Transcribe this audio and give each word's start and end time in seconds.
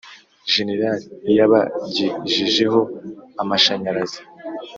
général 0.55 0.99
iyabagejejeho 1.31 2.79
amashanyarazi 3.41 4.19